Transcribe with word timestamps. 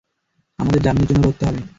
আমাদের 0.59 0.81
জামিনের 0.81 1.07
জন্য 1.09 1.21
লড়তে 1.23 1.43
হবে। 1.47 1.61